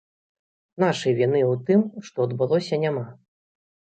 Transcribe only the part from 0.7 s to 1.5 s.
Нашай віны